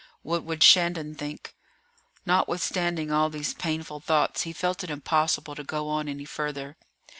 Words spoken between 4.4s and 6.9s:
he felt it impossible to go on any further.